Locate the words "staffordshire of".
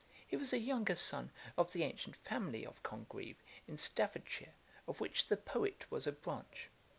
3.77-4.99